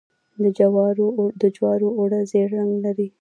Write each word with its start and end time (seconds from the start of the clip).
د 1.41 1.43
جوارو 1.55 1.87
اوړه 1.97 2.19
ژیړ 2.29 2.47
رنګ 2.57 2.71
لري. 2.85 3.07